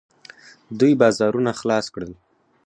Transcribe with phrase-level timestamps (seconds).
[0.79, 2.11] دوی بازارونه خلاص کړل.